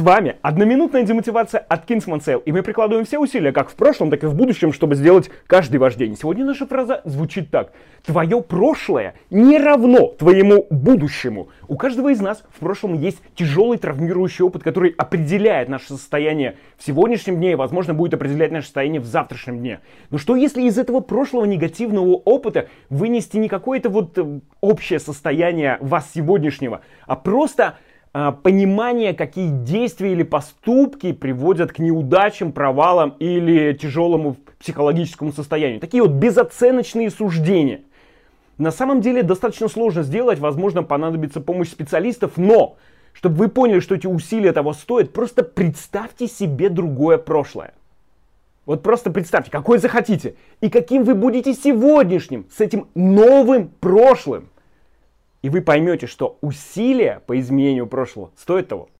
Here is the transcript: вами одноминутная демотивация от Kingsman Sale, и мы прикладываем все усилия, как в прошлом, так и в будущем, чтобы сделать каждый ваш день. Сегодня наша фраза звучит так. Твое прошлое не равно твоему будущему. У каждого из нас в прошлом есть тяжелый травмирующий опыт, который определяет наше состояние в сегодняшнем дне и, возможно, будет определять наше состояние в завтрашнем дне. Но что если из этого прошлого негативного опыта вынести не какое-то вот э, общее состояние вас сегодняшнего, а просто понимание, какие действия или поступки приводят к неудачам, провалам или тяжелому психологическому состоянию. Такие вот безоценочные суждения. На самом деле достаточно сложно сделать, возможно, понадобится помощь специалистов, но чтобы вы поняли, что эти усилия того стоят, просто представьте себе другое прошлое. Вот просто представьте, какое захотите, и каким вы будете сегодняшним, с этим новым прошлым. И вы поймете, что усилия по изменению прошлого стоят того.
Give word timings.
вами 0.00 0.36
одноминутная 0.42 1.02
демотивация 1.02 1.60
от 1.60 1.88
Kingsman 1.88 2.20
Sale, 2.20 2.42
и 2.44 2.52
мы 2.52 2.62
прикладываем 2.62 3.06
все 3.06 3.18
усилия, 3.18 3.52
как 3.52 3.70
в 3.70 3.74
прошлом, 3.74 4.10
так 4.10 4.24
и 4.24 4.26
в 4.26 4.34
будущем, 4.34 4.72
чтобы 4.72 4.94
сделать 4.94 5.30
каждый 5.46 5.76
ваш 5.76 5.94
день. 5.94 6.16
Сегодня 6.16 6.44
наша 6.44 6.66
фраза 6.66 7.02
звучит 7.04 7.50
так. 7.50 7.72
Твое 8.04 8.42
прошлое 8.42 9.14
не 9.30 9.58
равно 9.58 10.08
твоему 10.08 10.66
будущему. 10.70 11.50
У 11.68 11.76
каждого 11.76 12.10
из 12.10 12.20
нас 12.20 12.42
в 12.50 12.60
прошлом 12.60 12.94
есть 12.94 13.18
тяжелый 13.34 13.78
травмирующий 13.78 14.44
опыт, 14.44 14.62
который 14.62 14.94
определяет 14.96 15.68
наше 15.68 15.88
состояние 15.88 16.56
в 16.78 16.84
сегодняшнем 16.84 17.36
дне 17.36 17.52
и, 17.52 17.56
возможно, 17.56 17.94
будет 17.94 18.14
определять 18.14 18.52
наше 18.52 18.66
состояние 18.66 19.00
в 19.00 19.06
завтрашнем 19.06 19.58
дне. 19.58 19.80
Но 20.10 20.18
что 20.18 20.36
если 20.36 20.62
из 20.62 20.78
этого 20.78 21.00
прошлого 21.00 21.44
негативного 21.44 22.14
опыта 22.14 22.68
вынести 22.88 23.36
не 23.36 23.48
какое-то 23.48 23.90
вот 23.90 24.16
э, 24.18 24.40
общее 24.60 24.98
состояние 24.98 25.78
вас 25.80 26.10
сегодняшнего, 26.14 26.80
а 27.06 27.16
просто 27.16 27.76
понимание, 28.12 29.14
какие 29.14 29.50
действия 29.50 30.12
или 30.12 30.22
поступки 30.22 31.12
приводят 31.12 31.72
к 31.72 31.78
неудачам, 31.78 32.52
провалам 32.52 33.16
или 33.20 33.72
тяжелому 33.72 34.36
психологическому 34.58 35.32
состоянию. 35.32 35.80
Такие 35.80 36.02
вот 36.02 36.12
безоценочные 36.12 37.10
суждения. 37.10 37.82
На 38.58 38.72
самом 38.72 39.00
деле 39.00 39.22
достаточно 39.22 39.68
сложно 39.68 40.02
сделать, 40.02 40.38
возможно, 40.38 40.82
понадобится 40.82 41.40
помощь 41.40 41.68
специалистов, 41.68 42.32
но 42.36 42.76
чтобы 43.14 43.36
вы 43.36 43.48
поняли, 43.48 43.80
что 43.80 43.94
эти 43.94 44.06
усилия 44.06 44.52
того 44.52 44.74
стоят, 44.74 45.12
просто 45.12 45.42
представьте 45.42 46.26
себе 46.26 46.68
другое 46.68 47.16
прошлое. 47.16 47.72
Вот 48.66 48.82
просто 48.82 49.10
представьте, 49.10 49.50
какое 49.50 49.78
захотите, 49.78 50.34
и 50.60 50.68
каким 50.68 51.04
вы 51.04 51.14
будете 51.14 51.54
сегодняшним, 51.54 52.46
с 52.54 52.60
этим 52.60 52.88
новым 52.94 53.68
прошлым. 53.80 54.49
И 55.42 55.48
вы 55.48 55.62
поймете, 55.62 56.06
что 56.06 56.36
усилия 56.42 57.22
по 57.26 57.38
изменению 57.40 57.86
прошлого 57.86 58.30
стоят 58.36 58.68
того. 58.68 58.90